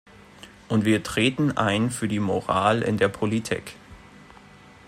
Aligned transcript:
Und 0.67 0.83
wir 0.83 1.03
treten 1.03 1.51
ein 1.57 1.91
für 1.91 2.07
die 2.07 2.17
Moral 2.19 2.81
in 2.81 2.97
der 2.97 3.07
Politik. 3.07 3.75